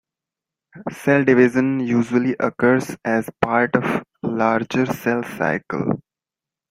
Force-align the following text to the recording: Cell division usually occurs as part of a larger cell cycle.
Cell 0.89 1.23
division 1.25 1.79
usually 1.79 2.35
occurs 2.39 2.97
as 3.05 3.29
part 3.39 3.75
of 3.75 3.83
a 3.83 4.03
larger 4.23 4.87
cell 4.87 5.21
cycle. 5.21 5.99